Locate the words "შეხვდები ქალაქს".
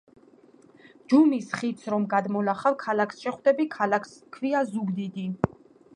3.27-4.19